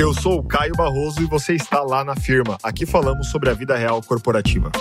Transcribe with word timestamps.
Eu 0.00 0.14
sou 0.14 0.38
o 0.38 0.42
Caio 0.42 0.72
Barroso 0.74 1.20
e 1.22 1.26
você 1.26 1.52
está 1.52 1.82
lá 1.82 2.02
na 2.02 2.16
firma. 2.16 2.56
Aqui 2.62 2.86
falamos 2.86 3.26
sobre 3.30 3.50
a 3.50 3.52
vida 3.52 3.76
real 3.76 4.00
corporativa. 4.02 4.72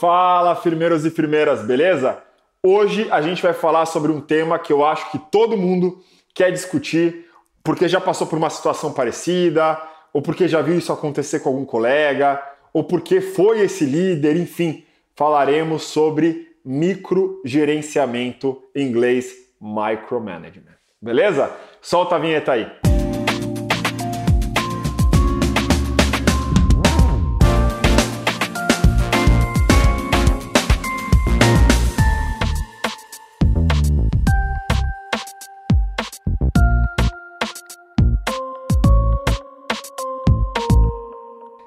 Fala, 0.00 0.56
firmeiros 0.56 1.04
e 1.04 1.10
firmeiras, 1.10 1.60
beleza? 1.66 2.22
Hoje 2.62 3.06
a 3.10 3.20
gente 3.20 3.42
vai 3.42 3.52
falar 3.52 3.84
sobre 3.84 4.10
um 4.10 4.18
tema 4.18 4.58
que 4.58 4.72
eu 4.72 4.82
acho 4.82 5.10
que 5.10 5.18
todo 5.18 5.58
mundo 5.58 6.02
quer 6.34 6.50
discutir, 6.50 7.26
porque 7.62 7.86
já 7.86 8.00
passou 8.00 8.26
por 8.26 8.38
uma 8.38 8.48
situação 8.48 8.90
parecida, 8.94 9.78
ou 10.10 10.22
porque 10.22 10.48
já 10.48 10.62
viu 10.62 10.78
isso 10.78 10.90
acontecer 10.90 11.40
com 11.40 11.50
algum 11.50 11.66
colega, 11.66 12.42
ou 12.72 12.82
porque 12.82 13.20
foi 13.20 13.60
esse 13.60 13.84
líder, 13.84 14.38
enfim, 14.38 14.86
falaremos 15.14 15.82
sobre 15.82 16.48
microgerenciamento, 16.64 18.62
em 18.74 18.88
inglês 18.88 19.34
micromanagement. 19.60 20.77
Beleza? 21.00 21.56
Solta 21.80 22.16
a 22.16 22.18
vinheta 22.18 22.52
aí. 22.52 22.66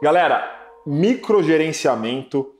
Galera, 0.03 0.43
microgerenciamento. 0.85 2.53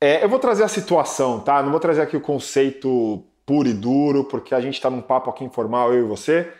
É, 0.00 0.24
eu 0.24 0.28
vou 0.28 0.40
trazer 0.40 0.64
a 0.64 0.68
situação, 0.68 1.38
tá? 1.38 1.62
Não 1.62 1.70
vou 1.70 1.78
trazer 1.78 2.02
aqui 2.02 2.16
o 2.16 2.20
conceito 2.20 3.24
puro 3.48 3.66
e 3.66 3.72
duro, 3.72 4.24
porque 4.24 4.54
a 4.54 4.60
gente 4.60 4.74
está 4.74 4.90
num 4.90 5.00
papo 5.00 5.30
aqui 5.30 5.42
informal, 5.42 5.94
eu 5.94 6.00
e 6.00 6.06
você. 6.06 6.52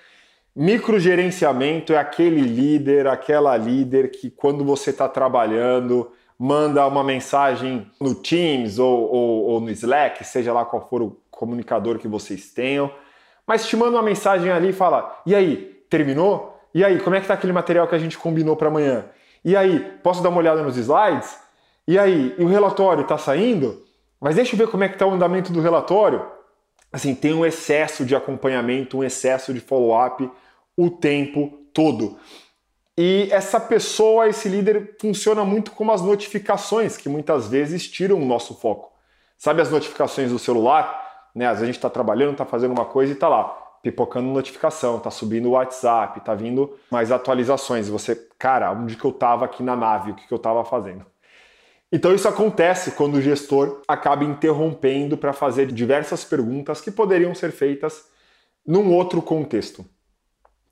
Microgerenciamento 0.56 1.92
é 1.92 1.98
aquele 1.98 2.40
líder, 2.40 3.06
aquela 3.06 3.54
líder 3.58 4.10
que 4.10 4.30
quando 4.30 4.64
você 4.64 4.88
está 4.88 5.06
trabalhando, 5.06 6.10
manda 6.38 6.86
uma 6.86 7.04
mensagem 7.04 7.86
no 8.00 8.14
Teams 8.14 8.78
ou, 8.78 9.12
ou, 9.12 9.44
ou, 9.44 9.60
no 9.60 9.70
Slack, 9.70 10.24
seja 10.24 10.50
lá 10.50 10.64
qual 10.64 10.88
for 10.88 11.02
o 11.02 11.20
comunicador 11.30 11.98
que 11.98 12.08
vocês 12.08 12.50
tenham, 12.54 12.90
mas 13.46 13.66
te 13.66 13.76
manda 13.76 13.98
uma 13.98 14.02
mensagem 14.02 14.50
ali 14.50 14.70
e 14.70 14.72
fala: 14.72 15.20
e 15.26 15.34
aí, 15.34 15.78
terminou? 15.90 16.58
E 16.72 16.82
aí, 16.82 16.98
como 17.00 17.16
é 17.16 17.18
que 17.18 17.24
está 17.24 17.34
aquele 17.34 17.52
material 17.52 17.86
que 17.86 17.94
a 17.94 17.98
gente 17.98 18.16
combinou 18.16 18.56
para 18.56 18.68
amanhã? 18.68 19.04
E 19.44 19.54
aí, 19.54 19.78
posso 20.02 20.22
dar 20.22 20.30
uma 20.30 20.38
olhada 20.38 20.62
nos 20.62 20.78
slides? 20.78 21.38
E 21.86 21.98
aí, 21.98 22.34
e 22.38 22.42
o 22.42 22.48
relatório 22.48 23.02
está 23.02 23.18
saindo? 23.18 23.84
Mas 24.18 24.36
deixa 24.36 24.54
eu 24.54 24.58
ver 24.58 24.68
como 24.68 24.84
é 24.84 24.88
que 24.88 24.94
está 24.94 25.06
o 25.06 25.12
andamento 25.12 25.52
do 25.52 25.60
relatório 25.60 26.37
assim, 26.92 27.14
tem 27.14 27.34
um 27.34 27.44
excesso 27.44 28.04
de 28.04 28.14
acompanhamento, 28.16 28.98
um 28.98 29.04
excesso 29.04 29.52
de 29.52 29.60
follow-up 29.60 30.30
o 30.76 30.90
tempo 30.90 31.58
todo. 31.72 32.18
E 32.96 33.28
essa 33.30 33.60
pessoa, 33.60 34.28
esse 34.28 34.48
líder, 34.48 34.96
funciona 35.00 35.44
muito 35.44 35.70
como 35.70 35.92
as 35.92 36.02
notificações, 36.02 36.96
que 36.96 37.08
muitas 37.08 37.48
vezes 37.48 37.88
tiram 37.88 38.16
o 38.16 38.24
nosso 38.24 38.54
foco. 38.54 38.92
Sabe 39.36 39.62
as 39.62 39.70
notificações 39.70 40.30
do 40.30 40.38
celular? 40.38 41.30
Né? 41.34 41.46
Às 41.46 41.52
vezes 41.52 41.62
a 41.62 41.66
gente 41.66 41.76
está 41.76 41.88
trabalhando, 41.88 42.32
está 42.32 42.44
fazendo 42.44 42.72
uma 42.72 42.84
coisa 42.84 43.12
e 43.12 43.14
está 43.14 43.28
lá, 43.28 43.44
pipocando 43.82 44.26
notificação, 44.28 44.96
está 44.96 45.10
subindo 45.10 45.46
o 45.46 45.52
WhatsApp, 45.52 46.18
está 46.18 46.34
vindo 46.34 46.76
mais 46.90 47.12
atualizações. 47.12 47.86
E 47.86 47.90
você, 47.92 48.16
cara, 48.36 48.72
onde 48.72 48.96
que 48.96 49.04
eu 49.04 49.12
estava 49.12 49.44
aqui 49.44 49.62
na 49.62 49.76
nave? 49.76 50.10
O 50.10 50.14
que, 50.16 50.26
que 50.26 50.34
eu 50.34 50.38
estava 50.38 50.64
fazendo? 50.64 51.06
Então 51.90 52.14
isso 52.14 52.28
acontece 52.28 52.90
quando 52.92 53.14
o 53.14 53.22
gestor 53.22 53.80
acaba 53.88 54.22
interrompendo 54.22 55.16
para 55.16 55.32
fazer 55.32 55.66
diversas 55.72 56.22
perguntas 56.22 56.82
que 56.82 56.90
poderiam 56.90 57.34
ser 57.34 57.50
feitas 57.50 58.04
num 58.66 58.92
outro 58.92 59.22
contexto. 59.22 59.86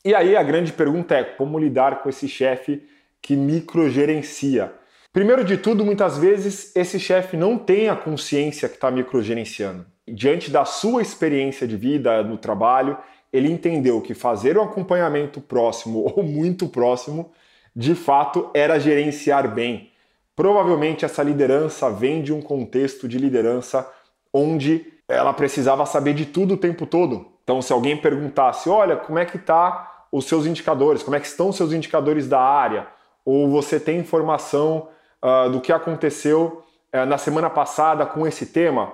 E 0.05 0.15
aí 0.15 0.37
a 0.37 0.43
grande 0.43 0.73
pergunta 0.73 1.15
é 1.15 1.25
como 1.25 1.59
lidar 1.59 2.03
com 2.03 2.09
esse 2.11 2.29
chefe 2.29 2.87
que 3.23 3.35
microgerencia. 3.35 4.73
Primeiro 5.11 5.43
de 5.43 5.57
tudo, 5.57 5.87
muitas 5.87 6.19
vezes 6.19 6.77
esse 6.77 7.01
chefe 7.01 7.37
não 7.37 7.57
tem 7.57 7.89
a 7.89 7.97
consciência 7.97 8.69
que 8.69 8.75
está 8.75 8.91
microgerenciando. 8.91 9.87
Diante 10.07 10.51
da 10.51 10.67
sua 10.67 11.01
experiência 11.01 11.67
de 11.67 11.77
vida 11.79 12.23
no 12.23 12.37
trabalho, 12.37 12.99
ele 13.33 13.51
entendeu 13.51 14.03
que 14.03 14.13
fazer 14.13 14.59
um 14.59 14.63
acompanhamento 14.63 15.41
próximo 15.41 16.01
ou 16.15 16.23
muito 16.23 16.69
próximo, 16.69 17.33
de 17.75 17.95
fato, 17.95 18.51
era 18.55 18.79
gerenciar 18.79 19.53
bem 19.55 19.91
Provavelmente 20.37 21.03
essa 21.03 21.23
liderança 21.23 21.91
vem 21.91 22.23
de 22.23 22.33
um 22.33 22.43
contexto 22.43 23.09
de 23.09 23.17
liderança 23.17 23.91
onde 24.31 24.93
ela 25.09 25.33
precisava 25.33 25.87
saber 25.87 26.13
de 26.13 26.27
tudo 26.27 26.55
o 26.55 26.57
tempo 26.59 26.85
todo. 26.85 27.27
Então, 27.43 27.63
se 27.63 27.73
alguém 27.73 27.97
perguntasse, 27.97 28.69
olha, 28.69 28.97
como 28.97 29.19
é 29.19 29.25
que 29.25 29.39
tá 29.39 30.07
os 30.13 30.27
seus 30.27 30.45
indicadores, 30.45 31.03
como 31.03 31.17
é 31.17 31.21
que 31.21 31.27
estão 31.27 31.49
os 31.49 31.57
seus 31.57 31.73
indicadores 31.73 32.29
da 32.29 32.41
área, 32.41 32.87
ou 33.25 33.49
você 33.49 33.81
tem 33.81 33.99
informação 33.99 34.89
uh, 35.23 35.49
do 35.49 35.61
que 35.61 35.73
aconteceu 35.73 36.63
uh, 36.93 37.07
na 37.07 37.17
semana 37.17 37.49
passada 37.49 38.05
com 38.05 38.27
esse 38.27 38.47
tema, 38.47 38.93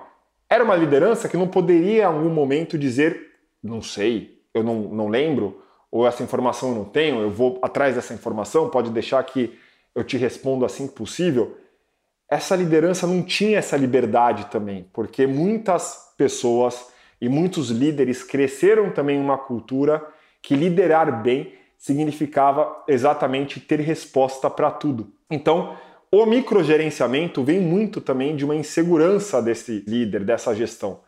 era 0.49 0.63
uma 0.63 0.77
liderança 0.77 1.29
que 1.29 1.37
não 1.37 1.49
poderia 1.49 2.03
em 2.03 2.07
algum 2.07 2.29
momento 2.29 2.79
dizer, 2.79 3.33
não 3.63 3.83
sei, 3.83 4.39
eu 4.55 4.63
não, 4.63 4.75
não 4.75 5.09
lembro, 5.09 5.63
ou 5.91 6.07
essa 6.07 6.23
informação 6.23 6.69
eu 6.69 6.75
não 6.75 6.85
tenho, 6.85 7.21
eu 7.21 7.31
vou 7.31 7.59
atrás 7.63 7.95
dessa 7.95 8.15
informação, 8.15 8.69
pode 8.69 8.91
deixar 8.91 9.23
que 9.25 9.59
eu 9.95 10.05
te 10.05 10.17
respondo 10.17 10.65
assim 10.65 10.87
que 10.87 10.95
possível, 10.95 11.57
essa 12.29 12.57
liderança 12.57 13.07
não 13.07 13.23
tinha 13.23 13.59
essa 13.59 13.77
liberdade 13.77 14.47
também, 14.47 14.89
porque 14.93 15.27
muitas 15.27 16.15
pessoas 16.17 16.87
e 17.21 17.29
muitos 17.29 17.71
líderes 17.71 18.23
cresceram 18.23 18.91
também 18.91 19.19
uma 19.19 19.39
cultura 19.39 20.05
que 20.41 20.57
liderar 20.57 21.23
bem 21.23 21.55
significava 21.79 22.85
exatamente 22.89 23.61
ter 23.61 23.81
resposta 23.81 24.49
para 24.49 24.71
tudo. 24.71 25.13
Então, 25.31 25.77
o 26.11 26.27
microgerenciamento 26.27 27.43
vem 27.43 27.61
muito 27.61 28.01
também 28.01 28.37
de 28.37 28.45
uma 28.45 28.55
insegurança 28.55 29.41
desse 29.41 29.83
líder, 29.87 30.25
dessa 30.25 30.55
gestão, 30.55 31.01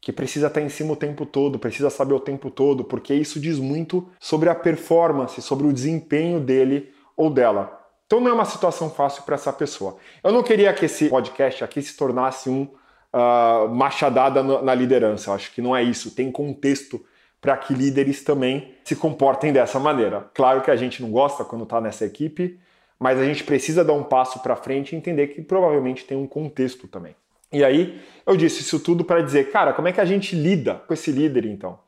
que 0.00 0.12
precisa 0.12 0.46
estar 0.46 0.60
em 0.60 0.68
cima 0.68 0.92
o 0.92 0.96
tempo 0.96 1.26
todo, 1.26 1.58
precisa 1.58 1.90
saber 1.90 2.14
o 2.14 2.20
tempo 2.20 2.50
todo, 2.50 2.84
porque 2.84 3.14
isso 3.14 3.40
diz 3.40 3.58
muito 3.58 4.08
sobre 4.20 4.48
a 4.48 4.54
performance, 4.54 5.40
sobre 5.42 5.66
o 5.66 5.72
desempenho 5.72 6.40
dele 6.40 6.92
ou 7.16 7.30
dela. 7.30 7.73
Então 8.06 8.20
não 8.20 8.30
é 8.30 8.32
uma 8.32 8.44
situação 8.44 8.90
fácil 8.90 9.22
para 9.22 9.34
essa 9.34 9.52
pessoa. 9.52 9.96
Eu 10.22 10.32
não 10.32 10.42
queria 10.42 10.72
que 10.72 10.84
esse 10.84 11.08
podcast 11.08 11.64
aqui 11.64 11.80
se 11.82 11.96
tornasse 11.96 12.50
um 12.50 12.62
uh, 12.62 13.68
machadada 13.68 14.42
na 14.42 14.74
liderança. 14.74 15.30
Eu 15.30 15.34
acho 15.34 15.52
que 15.52 15.62
não 15.62 15.74
é 15.74 15.82
isso. 15.82 16.14
Tem 16.14 16.30
contexto 16.30 17.04
para 17.40 17.56
que 17.56 17.74
líderes 17.74 18.22
também 18.24 18.74
se 18.84 18.96
comportem 18.96 19.52
dessa 19.52 19.78
maneira. 19.78 20.30
Claro 20.34 20.62
que 20.62 20.70
a 20.70 20.76
gente 20.76 21.02
não 21.02 21.10
gosta 21.10 21.44
quando 21.44 21.64
está 21.64 21.80
nessa 21.80 22.04
equipe, 22.04 22.58
mas 22.98 23.18
a 23.18 23.24
gente 23.24 23.44
precisa 23.44 23.84
dar 23.84 23.92
um 23.92 24.02
passo 24.02 24.40
para 24.40 24.56
frente 24.56 24.92
e 24.92 24.96
entender 24.96 25.28
que 25.28 25.42
provavelmente 25.42 26.04
tem 26.04 26.16
um 26.16 26.26
contexto 26.26 26.88
também. 26.88 27.14
E 27.52 27.62
aí 27.62 28.00
eu 28.26 28.36
disse 28.36 28.62
isso 28.62 28.80
tudo 28.80 29.04
para 29.04 29.22
dizer, 29.22 29.50
cara, 29.50 29.72
como 29.72 29.88
é 29.88 29.92
que 29.92 30.00
a 30.00 30.04
gente 30.04 30.34
lida 30.34 30.82
com 30.86 30.94
esse 30.94 31.12
líder 31.12 31.44
então? 31.44 31.78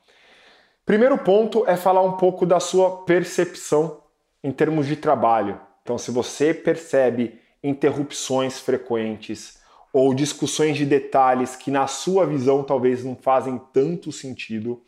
Primeiro 0.85 1.19
ponto 1.19 1.65
é 1.67 1.77
falar 1.77 2.03
um 2.03 2.13
pouco 2.13 2.47
da 2.47 2.61
sua 2.61 3.05
percepção 3.05 4.03
em 4.45 4.53
termos 4.53 4.87
de 4.87 4.95
trabalho. 4.95 5.59
Então, 5.87 5.97
se 5.97 6.11
você 6.11 6.53
percebe 6.53 7.39
interrupções 7.63 8.59
frequentes 8.59 9.61
ou 9.93 10.13
discussões 10.13 10.77
de 10.77 10.85
detalhes 10.85 11.55
que, 11.55 11.71
na 11.71 11.87
sua 11.87 12.27
visão, 12.27 12.65
talvez 12.65 13.05
não 13.05 13.15
fazem 13.15 13.61
tanto 13.73 14.11
sentido, 14.11 14.83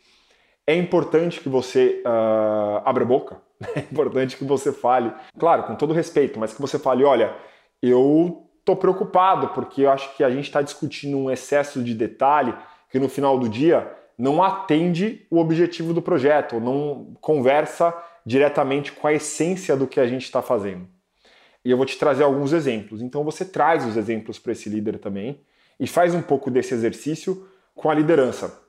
é 0.67 0.75
importante 0.75 1.39
que 1.39 1.47
você 1.47 2.03
uh, 2.05 2.81
abra 2.83 3.05
a 3.05 3.07
boca, 3.07 3.37
é 3.73 3.79
importante 3.79 4.35
que 4.35 4.43
você 4.43 4.73
fale, 4.73 5.13
claro, 5.39 5.63
com 5.63 5.75
todo 5.75 5.93
respeito, 5.93 6.37
mas 6.37 6.53
que 6.53 6.61
você 6.61 6.77
fale: 6.77 7.05
olha, 7.05 7.33
eu 7.81 8.45
estou 8.59 8.75
preocupado 8.75 9.47
porque 9.53 9.83
eu 9.83 9.91
acho 9.91 10.13
que 10.17 10.23
a 10.23 10.29
gente 10.29 10.47
está 10.47 10.61
discutindo 10.61 11.17
um 11.17 11.31
excesso 11.31 11.81
de 11.81 11.93
detalhe 11.93 12.53
que 12.89 12.99
no 12.99 13.07
final 13.07 13.39
do 13.39 13.47
dia 13.47 13.89
não 14.17 14.43
atende 14.43 15.25
o 15.31 15.39
objetivo 15.39 15.93
do 15.93 16.01
projeto, 16.01 16.59
não 16.59 17.15
conversa 17.21 17.95
diretamente 18.25 18.91
com 18.91 19.07
a 19.07 19.13
essência 19.13 19.75
do 19.75 19.87
que 19.87 19.99
a 19.99 20.07
gente 20.07 20.23
está 20.23 20.41
fazendo. 20.41 20.87
E 21.63 21.71
eu 21.71 21.77
vou 21.77 21.85
te 21.85 21.97
trazer 21.97 22.23
alguns 22.23 22.53
exemplos. 22.53 23.01
Então 23.01 23.23
você 23.23 23.43
traz 23.43 23.85
os 23.85 23.97
exemplos 23.97 24.39
para 24.39 24.51
esse 24.51 24.69
líder 24.69 24.97
também 24.99 25.41
e 25.79 25.87
faz 25.87 26.13
um 26.13 26.21
pouco 26.21 26.49
desse 26.49 26.73
exercício 26.73 27.47
com 27.75 27.89
a 27.89 27.93
liderança. 27.93 28.61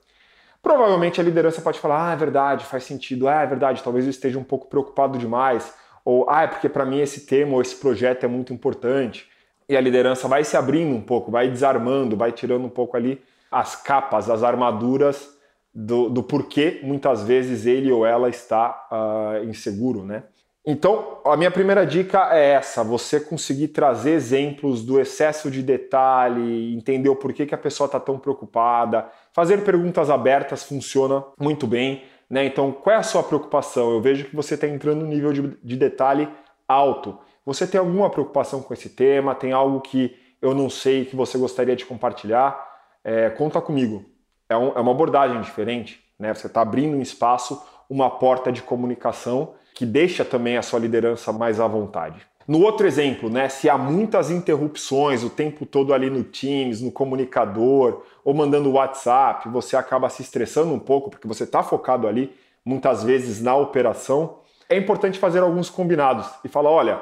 Provavelmente 0.61 1.19
a 1.19 1.23
liderança 1.23 1.61
pode 1.61 1.79
falar: 1.79 2.09
ah, 2.09 2.13
é 2.13 2.15
verdade, 2.15 2.65
faz 2.65 2.83
sentido, 2.83 3.27
ah, 3.27 3.41
é 3.41 3.47
verdade, 3.47 3.83
talvez 3.83 4.05
eu 4.05 4.11
esteja 4.11 4.37
um 4.37 4.43
pouco 4.43 4.67
preocupado 4.67 5.17
demais, 5.17 5.73
ou 6.05 6.29
ah, 6.29 6.43
é 6.43 6.47
porque 6.47 6.69
para 6.69 6.85
mim 6.85 6.99
esse 6.99 7.25
tema 7.25 7.53
ou 7.53 7.61
esse 7.61 7.75
projeto 7.75 8.23
é 8.23 8.27
muito 8.27 8.53
importante. 8.53 9.29
E 9.67 9.77
a 9.77 9.81
liderança 9.81 10.27
vai 10.27 10.43
se 10.43 10.57
abrindo 10.57 10.93
um 10.93 11.01
pouco, 11.01 11.31
vai 11.31 11.49
desarmando, 11.49 12.17
vai 12.17 12.31
tirando 12.31 12.65
um 12.65 12.69
pouco 12.69 12.97
ali 12.97 13.21
as 13.49 13.75
capas, 13.75 14.29
as 14.29 14.43
armaduras 14.43 15.29
do, 15.73 16.09
do 16.09 16.21
porquê 16.21 16.79
muitas 16.83 17.23
vezes 17.23 17.65
ele 17.65 17.91
ou 17.91 18.05
ela 18.05 18.29
está 18.29 18.87
uh, 18.91 19.45
inseguro, 19.45 20.03
né? 20.03 20.23
Então, 20.63 21.19
a 21.25 21.35
minha 21.35 21.49
primeira 21.49 21.85
dica 21.85 22.29
é 22.35 22.51
essa: 22.51 22.83
você 22.83 23.19
conseguir 23.19 23.69
trazer 23.69 24.11
exemplos 24.11 24.83
do 24.85 24.99
excesso 24.99 25.49
de 25.49 25.63
detalhe, 25.63 26.75
entender 26.75 27.09
o 27.09 27.15
porquê 27.15 27.45
que 27.45 27.55
a 27.55 27.57
pessoa 27.57 27.85
está 27.87 27.99
tão 27.99 28.19
preocupada. 28.19 29.09
Fazer 29.33 29.63
perguntas 29.63 30.09
abertas 30.09 30.63
funciona 30.63 31.23
muito 31.39 31.65
bem. 31.65 32.03
Né? 32.29 32.45
Então, 32.45 32.71
qual 32.71 32.95
é 32.95 32.99
a 32.99 33.03
sua 33.03 33.23
preocupação? 33.23 33.91
Eu 33.91 34.01
vejo 34.01 34.25
que 34.25 34.35
você 34.35 34.53
está 34.53 34.67
entrando 34.67 35.01
no 35.01 35.07
nível 35.07 35.33
de, 35.33 35.57
de 35.63 35.75
detalhe 35.75 36.29
alto. 36.67 37.17
Você 37.45 37.65
tem 37.65 37.79
alguma 37.79 38.09
preocupação 38.09 38.61
com 38.61 38.73
esse 38.73 38.89
tema? 38.89 39.33
Tem 39.33 39.51
algo 39.51 39.81
que 39.81 40.15
eu 40.41 40.53
não 40.53 40.69
sei 40.69 41.05
que 41.05 41.15
você 41.15 41.37
gostaria 41.37 41.75
de 41.75 41.85
compartilhar? 41.85 42.69
É, 43.03 43.31
conta 43.31 43.59
comigo. 43.59 44.05
É, 44.51 44.57
um, 44.57 44.73
é, 44.75 44.81
uma 44.81 44.91
abordagem 44.91 45.39
diferente. 45.39 46.03
Né? 46.19 46.33
Você 46.33 46.47
está 46.47 46.61
abrindo 46.61 46.97
um 46.97 47.01
espaço, 47.01 47.63
uma 47.89 48.09
porta 48.09 48.51
de 48.51 48.61
comunicação 48.61 49.53
que 49.73 49.85
deixa 49.85 50.25
também 50.25 50.57
a 50.57 50.61
sua 50.61 50.77
liderança 50.77 51.31
mais 51.31 51.59
à 51.59 51.67
vontade. 51.67 52.21
No 52.45 52.61
outro 52.61 52.85
exemplo, 52.85 53.29
né, 53.29 53.47
se 53.47 53.69
há 53.69 53.77
muitas 53.77 54.29
interrupções 54.29 55.23
o 55.23 55.29
tempo 55.29 55.65
todo 55.65 55.93
ali 55.93 56.09
no 56.09 56.23
Teams, 56.23 56.81
no 56.81 56.91
comunicador 56.91 58.03
ou 58.25 58.33
mandando 58.33 58.73
WhatsApp, 58.73 59.47
você 59.47 59.77
acaba 59.77 60.09
se 60.09 60.21
estressando 60.21 60.73
um 60.73 60.79
pouco 60.79 61.09
porque 61.09 61.27
você 61.27 61.45
está 61.45 61.63
focado 61.63 62.07
ali 62.07 62.35
muitas 62.65 63.03
vezes 63.03 63.41
na 63.41 63.55
operação. 63.55 64.39
É 64.67 64.75
importante 64.75 65.17
fazer 65.17 65.39
alguns 65.39 65.69
combinados 65.69 66.27
e 66.43 66.49
falar: 66.49 66.71
olha, 66.71 67.01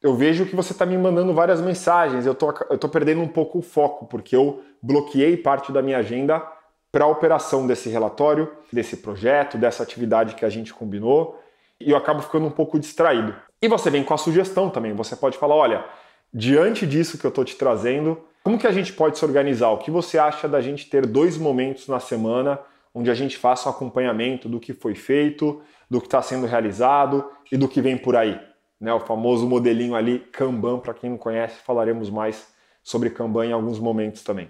eu 0.00 0.14
vejo 0.14 0.46
que 0.46 0.54
você 0.54 0.72
está 0.72 0.86
me 0.86 0.96
mandando 0.96 1.34
várias 1.34 1.60
mensagens, 1.60 2.26
eu 2.26 2.34
tô, 2.34 2.50
estou 2.70 2.88
perdendo 2.88 3.22
um 3.22 3.28
pouco 3.28 3.58
o 3.58 3.62
foco 3.62 4.06
porque 4.06 4.36
eu 4.36 4.62
bloqueei 4.80 5.36
parte 5.36 5.72
da 5.72 5.82
minha 5.82 5.98
agenda 5.98 6.55
para 6.96 7.04
a 7.04 7.08
operação 7.08 7.66
desse 7.66 7.90
relatório, 7.90 8.50
desse 8.72 8.96
projeto, 8.96 9.58
dessa 9.58 9.82
atividade 9.82 10.34
que 10.34 10.46
a 10.46 10.48
gente 10.48 10.72
combinou 10.72 11.38
e 11.78 11.90
eu 11.90 11.96
acabo 11.98 12.22
ficando 12.22 12.46
um 12.46 12.50
pouco 12.50 12.80
distraído. 12.80 13.36
E 13.60 13.68
você 13.68 13.90
vem 13.90 14.02
com 14.02 14.14
a 14.14 14.16
sugestão 14.16 14.70
também. 14.70 14.94
Você 14.94 15.14
pode 15.14 15.36
falar: 15.36 15.56
olha, 15.56 15.84
diante 16.32 16.86
disso 16.86 17.18
que 17.18 17.26
eu 17.26 17.28
estou 17.28 17.44
te 17.44 17.54
trazendo, 17.54 18.18
como 18.42 18.58
que 18.58 18.66
a 18.66 18.72
gente 18.72 18.94
pode 18.94 19.18
se 19.18 19.24
organizar? 19.26 19.68
O 19.72 19.76
que 19.76 19.90
você 19.90 20.16
acha 20.16 20.48
da 20.48 20.62
gente 20.62 20.88
ter 20.88 21.04
dois 21.04 21.36
momentos 21.36 21.86
na 21.86 22.00
semana 22.00 22.58
onde 22.94 23.10
a 23.10 23.14
gente 23.14 23.36
faça 23.36 23.68
o 23.68 23.72
um 23.72 23.74
acompanhamento 23.74 24.48
do 24.48 24.58
que 24.58 24.72
foi 24.72 24.94
feito, 24.94 25.60
do 25.90 26.00
que 26.00 26.06
está 26.06 26.22
sendo 26.22 26.46
realizado 26.46 27.30
e 27.52 27.58
do 27.58 27.68
que 27.68 27.82
vem 27.82 27.98
por 27.98 28.16
aí? 28.16 28.40
Né, 28.80 28.90
o 28.94 29.00
famoso 29.00 29.46
modelinho 29.46 29.94
ali 29.94 30.20
Kanban, 30.32 30.78
para 30.78 30.94
quem 30.94 31.10
não 31.10 31.18
conhece, 31.18 31.56
falaremos 31.56 32.08
mais 32.08 32.48
sobre 32.82 33.10
Kanban 33.10 33.48
em 33.48 33.52
alguns 33.52 33.78
momentos 33.78 34.22
também. 34.22 34.48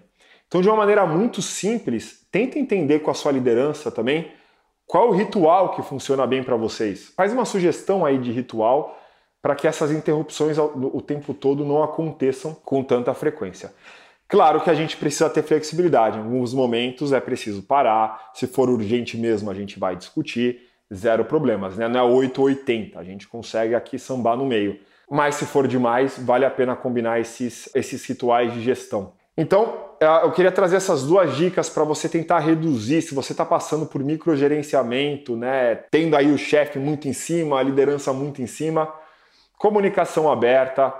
Então, 0.48 0.60
de 0.60 0.68
uma 0.68 0.76
maneira 0.76 1.06
muito 1.06 1.42
simples, 1.42 2.26
tenta 2.30 2.58
entender 2.58 3.00
com 3.00 3.10
a 3.10 3.14
sua 3.14 3.32
liderança 3.32 3.90
também 3.90 4.30
qual 4.86 5.08
o 5.08 5.12
ritual 5.12 5.70
que 5.70 5.82
funciona 5.82 6.24
bem 6.26 6.44
para 6.44 6.54
vocês? 6.54 7.12
Faz 7.16 7.32
uma 7.32 7.44
sugestão 7.44 8.06
aí 8.06 8.18
de 8.18 8.30
ritual 8.30 8.96
para 9.42 9.56
que 9.56 9.66
essas 9.66 9.90
interrupções 9.90 10.58
o 10.58 11.00
tempo 11.00 11.34
todo 11.34 11.64
não 11.64 11.82
aconteçam 11.82 12.54
com 12.54 12.84
tanta 12.84 13.12
frequência. 13.12 13.74
Claro 14.28 14.60
que 14.60 14.70
a 14.70 14.74
gente 14.74 14.96
precisa 14.96 15.28
ter 15.28 15.42
flexibilidade. 15.42 16.18
Em 16.18 16.22
alguns 16.22 16.54
momentos 16.54 17.12
é 17.12 17.20
preciso 17.20 17.62
parar. 17.62 18.30
Se 18.34 18.46
for 18.46 18.68
urgente 18.68 19.16
mesmo, 19.16 19.50
a 19.50 19.54
gente 19.54 19.78
vai 19.78 19.96
discutir. 19.96 20.68
Zero 20.92 21.24
problemas, 21.24 21.76
né? 21.76 21.88
Não 21.88 21.98
é 21.98 22.02
8 22.02 22.40
ou 22.40 22.46
80. 22.46 22.98
A 22.98 23.02
gente 23.02 23.26
consegue 23.26 23.74
aqui 23.74 23.98
sambar 23.98 24.36
no 24.36 24.46
meio. 24.46 24.78
Mas 25.10 25.34
se 25.34 25.46
for 25.46 25.66
demais, 25.66 26.16
vale 26.18 26.44
a 26.44 26.50
pena 26.50 26.76
combinar 26.76 27.20
esses, 27.20 27.68
esses 27.74 28.04
rituais 28.04 28.52
de 28.52 28.62
gestão. 28.62 29.12
Então, 29.36 29.86
eu 30.00 30.32
queria 30.32 30.52
trazer 30.52 30.76
essas 30.76 31.02
duas 31.02 31.36
dicas 31.36 31.68
para 31.68 31.84
você 31.84 32.08
tentar 32.08 32.38
reduzir, 32.38 33.02
se 33.02 33.14
você 33.14 33.32
está 33.32 33.44
passando 33.44 33.86
por 33.86 34.02
microgerenciamento, 34.02 35.36
né, 35.36 35.74
tendo 35.90 36.16
aí 36.16 36.32
o 36.32 36.38
chefe 36.38 36.78
muito 36.78 37.08
em 37.08 37.12
cima, 37.12 37.58
a 37.58 37.62
liderança 37.62 38.12
muito 38.12 38.40
em 38.40 38.46
cima, 38.46 38.92
comunicação 39.58 40.30
aberta, 40.30 40.94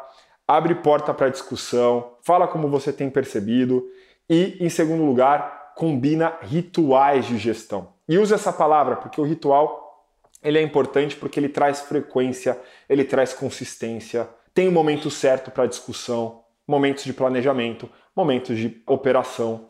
abre 0.47 0.75
porta 0.77 1.13
para 1.13 1.29
discussão, 1.29 2.13
fala 2.23 2.47
como 2.47 2.69
você 2.69 2.93
tem 2.93 3.11
percebido 3.11 3.87
e, 4.29 4.57
em 4.61 4.69
segundo 4.69 5.05
lugar, 5.05 5.73
combina 5.75 6.35
rituais 6.43 7.27
de 7.27 7.39
gestão. 7.39 7.89
E 8.09 8.19
use 8.19 8.33
essa 8.33 8.53
palavra 8.53 8.97
porque 8.97 9.21
o 9.21 9.25
ritual 9.25 9.85
ele 10.43 10.59
é 10.59 10.63
importante 10.63 11.17
porque 11.17 11.41
ele 11.41 11.49
traz 11.49 11.81
frequência, 11.81 12.59
ele 12.89 13.05
traz 13.05 13.33
consistência, 13.35 14.29
tem 14.55 14.69
o 14.69 14.71
um 14.71 14.75
momento 14.75 15.11
certo 15.11 15.51
para 15.51 15.67
discussão, 15.67 16.43
momentos 16.67 17.05
de 17.05 17.13
planejamento, 17.13 17.91
momentos 18.17 18.59
de 18.59 18.83
operação. 18.87 19.67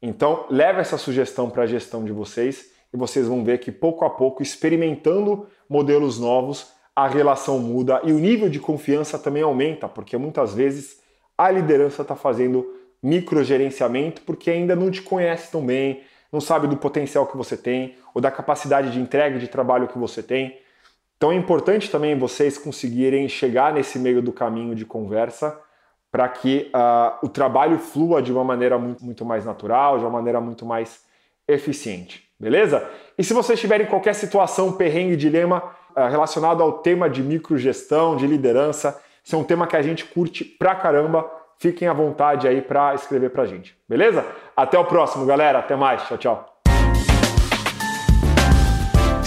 Então, 0.00 0.46
leve 0.48 0.80
essa 0.80 0.96
sugestão 0.96 1.50
para 1.50 1.64
a 1.64 1.66
gestão 1.66 2.02
de 2.02 2.12
vocês 2.12 2.70
e 2.92 2.96
vocês 2.96 3.28
vão 3.28 3.44
ver 3.44 3.58
que 3.58 3.70
pouco 3.70 4.04
a 4.04 4.10
pouco, 4.10 4.42
experimentando 4.42 5.46
modelos 5.68 6.18
novos, 6.18 6.72
a 6.96 7.06
relação 7.06 7.58
muda 7.58 8.00
e 8.02 8.12
o 8.12 8.18
nível 8.18 8.48
de 8.48 8.58
confiança 8.58 9.18
também 9.18 9.42
aumenta, 9.42 9.88
porque 9.88 10.16
muitas 10.16 10.54
vezes 10.54 11.00
a 11.36 11.50
liderança 11.50 12.02
está 12.02 12.16
fazendo 12.16 12.66
microgerenciamento 13.02 14.22
porque 14.22 14.50
ainda 14.50 14.74
não 14.74 14.90
te 14.90 15.02
conhece 15.02 15.50
tão 15.50 15.64
bem, 15.64 16.02
não 16.32 16.40
sabe 16.40 16.66
do 16.66 16.76
potencial 16.76 17.26
que 17.26 17.36
você 17.36 17.56
tem 17.56 17.96
ou 18.14 18.20
da 18.20 18.30
capacidade 18.30 18.90
de 18.90 19.00
entrega 19.00 19.38
de 19.38 19.48
trabalho 19.48 19.88
que 19.88 19.98
você 19.98 20.22
tem. 20.22 20.58
Então 21.16 21.32
é 21.32 21.34
importante 21.34 21.90
também 21.90 22.18
vocês 22.18 22.58
conseguirem 22.58 23.28
chegar 23.28 23.72
nesse 23.72 23.98
meio 23.98 24.20
do 24.20 24.32
caminho 24.32 24.74
de 24.74 24.84
conversa 24.84 25.58
para 26.10 26.28
que 26.28 26.70
uh, 26.74 27.24
o 27.24 27.28
trabalho 27.28 27.78
flua 27.78 28.20
de 28.20 28.32
uma 28.32 28.42
maneira 28.42 28.78
muito, 28.78 29.04
muito 29.04 29.24
mais 29.24 29.44
natural, 29.44 29.98
de 29.98 30.04
uma 30.04 30.10
maneira 30.10 30.40
muito 30.40 30.66
mais 30.66 31.04
eficiente. 31.46 32.28
Beleza? 32.38 32.88
E 33.18 33.22
se 33.22 33.34
vocês 33.34 33.60
tiverem 33.60 33.86
qualquer 33.86 34.14
situação, 34.14 34.72
perrengue, 34.72 35.16
dilema 35.16 35.62
uh, 35.96 36.08
relacionado 36.08 36.62
ao 36.62 36.78
tema 36.78 37.08
de 37.08 37.22
microgestão, 37.22 38.16
de 38.16 38.26
liderança, 38.26 39.00
isso 39.22 39.36
é 39.36 39.38
um 39.38 39.44
tema 39.44 39.66
que 39.66 39.76
a 39.76 39.82
gente 39.82 40.04
curte 40.04 40.44
pra 40.44 40.74
caramba. 40.74 41.30
Fiquem 41.58 41.86
à 41.86 41.92
vontade 41.92 42.48
aí 42.48 42.62
para 42.62 42.94
escrever 42.94 43.30
pra 43.30 43.44
gente. 43.44 43.76
Beleza? 43.86 44.24
Até 44.56 44.78
o 44.78 44.84
próximo, 44.84 45.26
galera. 45.26 45.58
Até 45.58 45.76
mais. 45.76 46.02
Tchau, 46.08 46.18
tchau. 46.18 46.59